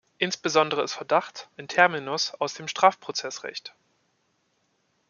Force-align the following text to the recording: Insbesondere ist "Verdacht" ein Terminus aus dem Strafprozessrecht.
Insbesondere 0.17 0.81
ist 0.81 0.93
"Verdacht" 0.93 1.47
ein 1.57 1.67
Terminus 1.67 2.33
aus 2.39 2.55
dem 2.55 2.67
Strafprozessrecht. 2.67 3.75